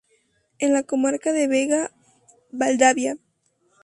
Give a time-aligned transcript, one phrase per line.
[0.57, 3.17] En la comarca de Vega-Valdavia.